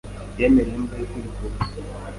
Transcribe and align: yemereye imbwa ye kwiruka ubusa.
yemereye 0.39 0.75
imbwa 0.79 0.95
ye 0.99 1.05
kwiruka 1.09 1.39
ubusa. 1.47 1.77